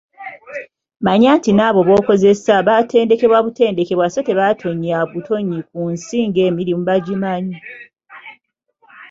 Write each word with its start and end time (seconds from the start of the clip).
Manya 1.05 1.31
nti 1.37 1.51
n'abo 1.53 1.79
b'okozesa 1.87 2.53
baatendekebwa 2.67 3.39
butendekebwa 3.45 4.05
so 4.13 4.19
tebaatonya 4.27 4.97
butonyi 5.11 5.59
ku 5.69 5.79
nsi 5.93 6.17
ng'emirimu 6.29 6.81
bagimanyi! 6.89 7.57